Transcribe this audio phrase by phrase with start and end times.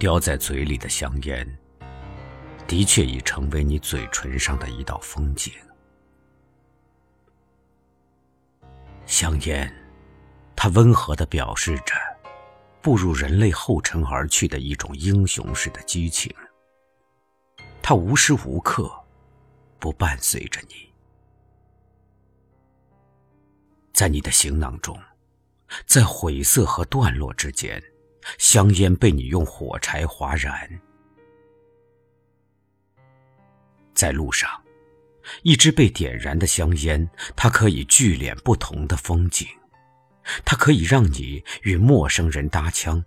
[0.00, 1.46] 叼在嘴里的香烟，
[2.66, 5.52] 的确已成为你嘴唇上的一道风景。
[9.04, 9.70] 香烟，
[10.56, 11.94] 它温和的表示着
[12.80, 16.34] 步入人类后尘而去的一种英雄式的激情。
[17.82, 18.90] 它无时无刻
[19.78, 20.90] 不伴随着你，
[23.92, 24.98] 在你的行囊中，
[25.84, 27.82] 在晦涩和段落之间，
[28.38, 30.80] 香烟被你用火柴划燃。
[33.94, 34.50] 在路上，
[35.42, 39.46] 一支被点燃的香烟，它可以聚敛不同的风景，
[40.44, 43.04] 它可以让你与陌生人搭腔。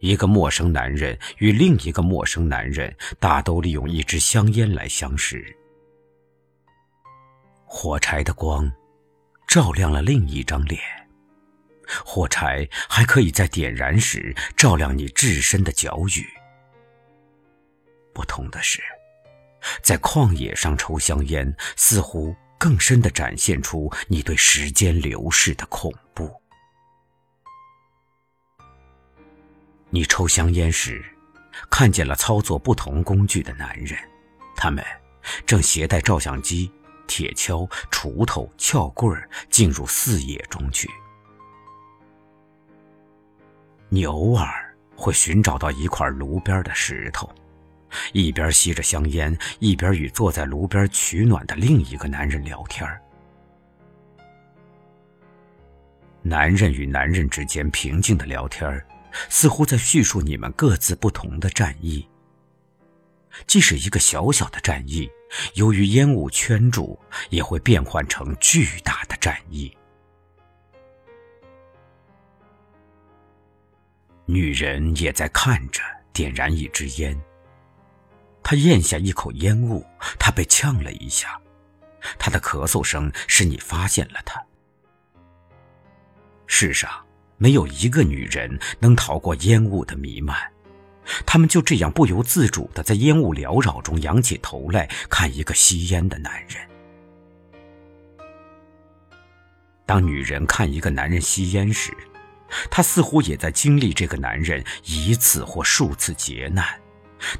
[0.00, 5.56] 一个陌生男人与另一个陌生男人，大都利用一支香烟来相识。
[7.64, 8.70] 火柴的光，
[9.46, 10.80] 照亮了另一张脸。
[12.04, 16.26] 火柴还可以在点燃时照亮你置身的脚语。
[18.12, 18.80] 不同的是，
[19.82, 26.32] 在旷野上抽香烟，似乎更深的展现出你对时间流逝的恐怖。
[29.90, 31.04] 你抽香烟时，
[31.70, 33.98] 看见了操作不同工具的男人，
[34.56, 34.84] 他们
[35.46, 36.70] 正携带照相机、
[37.06, 40.90] 铁锹、锄头、撬棍儿进入四野中去。
[43.94, 47.32] 你偶尔会寻找到一块炉边的石头，
[48.12, 52.84] 一边吸着香烟，一边与坐在炉边取暖的另一个男人聊天
[56.22, 58.84] 男人与男人之间平静的聊天
[59.28, 62.04] 似乎在叙述你们各自不同的战役。
[63.46, 65.08] 即使一个小小的战役，
[65.54, 66.98] 由于烟雾圈住，
[67.30, 69.72] 也会变换成巨大的战役。
[74.26, 77.18] 女人也在看着，点燃一支烟。
[78.42, 79.84] 她咽下一口烟雾，
[80.18, 81.40] 她被呛了一下，
[82.18, 84.44] 她的咳嗽声使你发现了她。
[86.46, 86.90] 世上。
[87.36, 90.38] 没有一个女人能逃过烟雾的弥漫，
[91.26, 96.56] 她们就这样不由自主地在烟雾缭绕中仰起头来看一个吸烟的男人。
[99.84, 101.92] 当女人看一个男人吸烟时，
[102.70, 106.66] 她似乎也在经历这个男人一次或数次劫难，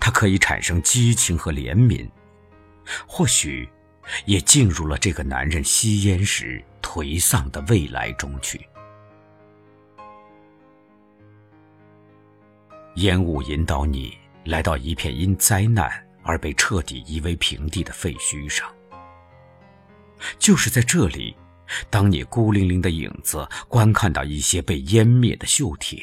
[0.00, 2.08] 她可以产生激情和怜悯，
[3.06, 3.68] 或许
[4.26, 8.66] 也进入了这个男人吸烟时颓丧的未来中去。
[12.96, 15.90] 烟雾引导你来到一片因灾难
[16.22, 18.72] 而被彻底夷为平地的废墟上。
[20.38, 21.36] 就是在这里，
[21.90, 26.02] 当你孤零零的影子观看到一些被湮灭的锈铁，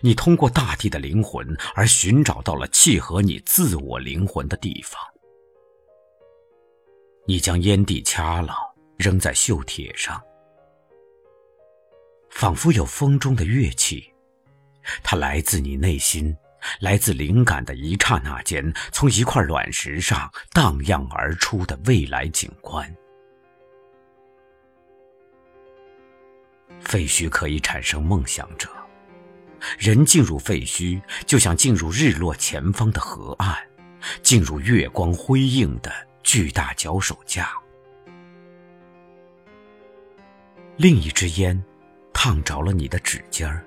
[0.00, 5.00] 你通过大地的灵魂而寻找到了契合你自我灵魂的地方。
[7.26, 8.54] 你将烟蒂掐了，
[8.96, 10.20] 扔在锈铁上，
[12.30, 14.12] 仿佛有风中的乐器。
[15.04, 16.36] 它来自你内心，
[16.80, 22.92] 来自灵感的一刹那间，从一块卵石上荡漾而出的未来景观。
[26.84, 28.68] 废墟可以产生梦想者，
[29.78, 33.56] 人进入废墟，就像进入日落前方的河岸，
[34.22, 37.50] 进入月光辉映的巨大脚手架。
[40.76, 41.62] 另一支烟，
[42.12, 43.64] 烫着了你的指尖儿。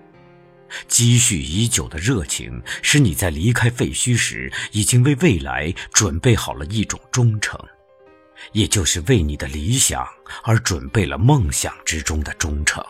[0.88, 7.58] 积蓄已久的热情，使你在离开废墟时，已经为未来准备好了一种忠诚，
[8.52, 10.06] 也就是为你的理想
[10.44, 12.84] 而准备了梦想之中的忠诚。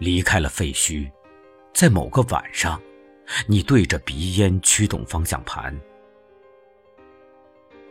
[0.00, 1.08] 离开了废墟，
[1.74, 2.80] 在某个晚上，
[3.46, 5.78] 你对着鼻烟驱动方向盘，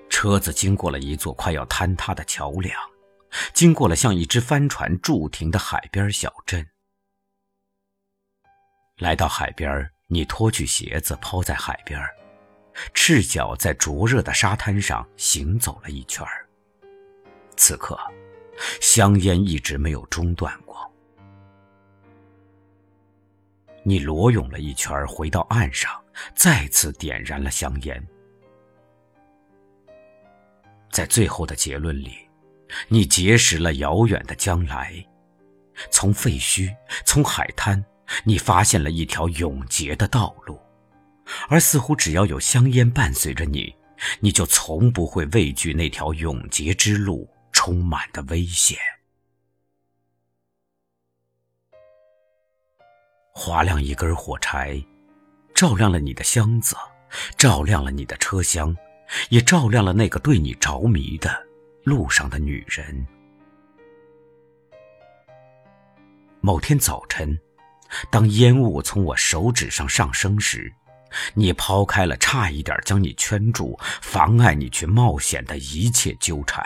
[0.09, 2.75] 车子经过了一座快要坍塌的桥梁。
[3.53, 6.67] 经过了像一只帆船驻停的海边小镇，
[8.97, 12.03] 来到海边，你脱去鞋子抛在海边，
[12.91, 16.25] 赤脚在灼热的沙滩上行走了一圈
[17.55, 17.95] 此刻，
[18.81, 20.88] 香烟一直没有中断过。
[23.83, 25.91] 你裸泳了一圈，回到岸上，
[26.35, 28.07] 再次点燃了香烟。
[30.91, 32.17] 在最后的结论里。
[32.87, 34.93] 你结识了遥远的将来，
[35.89, 36.71] 从废墟，
[37.03, 37.83] 从海滩，
[38.23, 40.59] 你发现了一条永劫的道路，
[41.47, 43.73] 而似乎只要有香烟伴随着你，
[44.19, 48.77] 你就从不会畏惧那条永劫之路充满的危险。
[53.41, 54.83] 划亮一根火柴，
[55.56, 56.75] 照亮了你的箱子，
[57.38, 58.75] 照亮了你的车厢，
[59.30, 61.31] 也照亮了那个对你着迷的
[61.86, 63.07] 路上的女人。
[66.41, 67.39] 某天早晨，
[68.12, 70.69] 当烟雾从我手指上上升时，
[71.33, 76.62] 你抛开了差一点将你圈住、妨碍你去冒险的一切纠缠。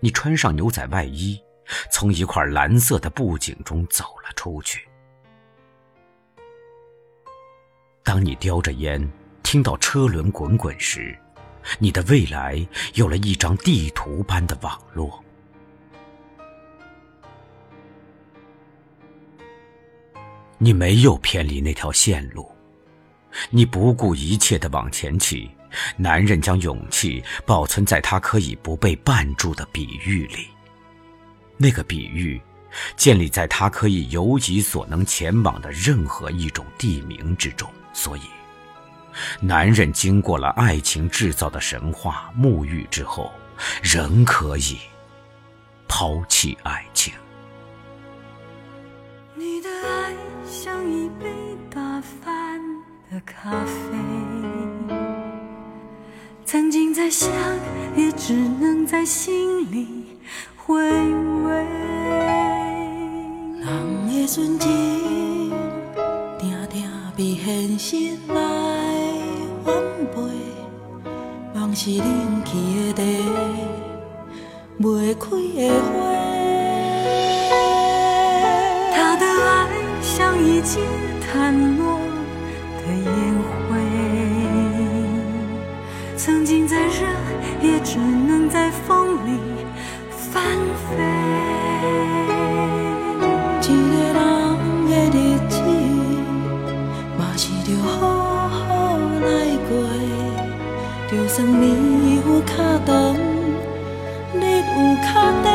[0.00, 1.40] 你穿上牛仔外衣，
[1.90, 4.86] 从一块蓝色的布景中走了出去。
[8.02, 9.10] 当你叼着烟，
[9.42, 11.16] 听到车轮滚滚时，
[11.78, 15.22] 你的未来有了一张地图般的网络。
[20.58, 22.50] 你没有偏离那条线路，
[23.48, 25.50] 你不顾一切的往前骑。
[25.96, 30.48] 男人将勇气保存在他可以不被绊住的比喻里，
[31.62, 32.40] 那个比喻
[32.96, 37.70] 建立在他可以由己所能前往的任何一种地名之中。
[37.92, 38.22] 所以，
[39.40, 43.30] 男人经过了爱情制造的神话沐浴之后，
[43.82, 44.78] 仍可以
[45.86, 47.12] 抛弃爱情。
[49.34, 49.68] 你的
[53.26, 53.98] 咖啡，
[56.46, 57.28] 曾经在想，
[57.96, 59.99] 也只能在心里
[60.70, 61.50] 回味。
[63.58, 63.66] 人
[64.06, 64.70] 的纯情，
[66.38, 68.34] 定定被现实来
[69.64, 69.74] 反
[70.14, 70.16] 背，
[71.52, 72.06] 梦是冷
[72.44, 73.28] 去的茶，
[74.78, 75.26] 未开
[75.56, 75.90] 的花。
[78.94, 79.66] 他的爱
[80.00, 80.78] 像一截
[81.20, 81.98] 檀落。
[82.86, 82.96] 烟
[83.68, 83.70] 灰，
[86.16, 87.06] 曾经在热，
[87.60, 89.30] 也只能在风里
[90.32, 90.42] 翻
[90.86, 90.88] 飞。
[93.62, 94.18] 一个人
[94.88, 95.18] 的日
[95.48, 95.54] 子，
[97.18, 97.88] 嘛是着好
[98.48, 98.58] 好
[99.24, 99.26] 来
[99.68, 99.70] 过。
[101.10, 101.64] 就算你
[102.16, 102.48] 有脚
[102.86, 102.88] 长，
[104.32, 104.70] 你有
[105.02, 105.08] 脚
[105.42, 105.46] 短。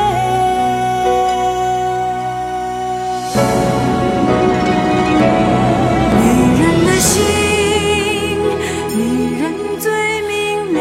[6.20, 6.24] 女
[6.60, 7.14] 人的心，
[8.96, 9.00] 女
[9.42, 9.44] 人
[9.80, 9.86] 最
[10.28, 10.32] 明
[10.74, 10.80] 了。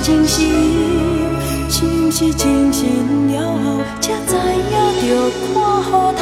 [0.04, 0.52] 真心。
[1.70, 4.70] 是不是真心了后，才知影
[5.02, 5.10] 着
[5.40, 5.92] 看雨透？
[6.14, 6.22] 他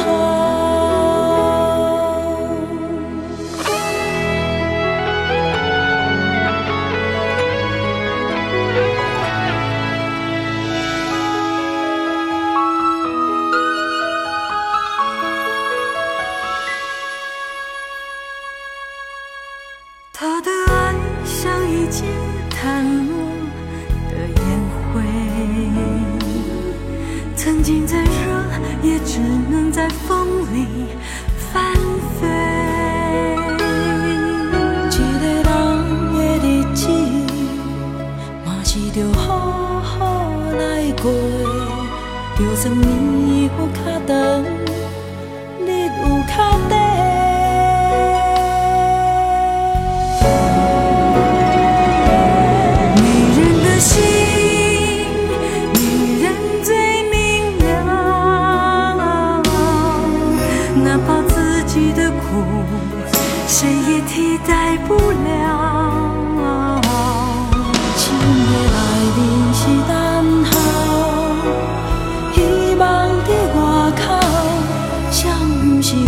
[75.92, 76.04] 是为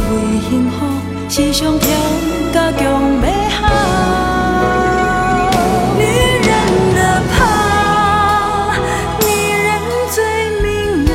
[0.48, 0.76] 幸福，
[1.28, 1.86] 世上甜
[2.54, 2.80] 甲强
[3.20, 3.60] 美好，
[5.98, 6.02] 女
[6.40, 6.48] 人
[6.94, 6.98] 的
[7.30, 7.36] 怕，
[9.20, 9.68] 女人
[10.10, 10.16] 最
[10.62, 10.64] 明
[11.04, 11.12] 了。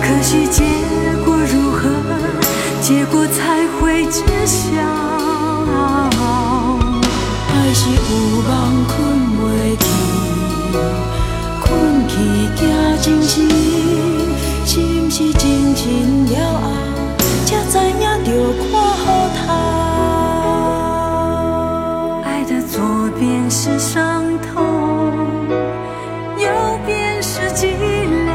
[0.00, 0.62] 可惜结
[1.24, 1.82] 果如何，
[2.80, 4.70] 结果才会知晓。
[7.50, 7.96] 爱是有
[8.46, 8.54] 梦
[8.86, 8.94] 困
[9.42, 9.44] 袂
[9.80, 9.84] 去，
[11.60, 12.14] 困去
[12.54, 12.62] 惊
[13.02, 13.10] 惊
[14.66, 16.66] 是毋是真情了后，
[17.46, 18.68] 才知影着看
[22.24, 22.50] 爱的。
[22.66, 22.74] 左
[23.16, 24.66] 边是伤痛，
[26.36, 26.44] 右
[26.84, 27.76] 边是寂
[28.26, 28.28] 寥。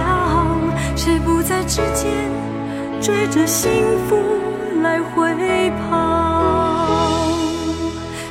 [0.96, 2.10] 谁不在之间
[3.02, 3.70] 追着幸
[4.08, 4.18] 福
[4.82, 7.28] 来回跑？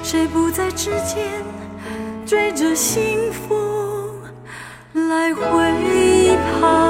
[0.02, 1.22] 谁不在之间
[2.26, 3.54] 追着幸福
[4.94, 5.42] 来回
[6.60, 6.89] 跑？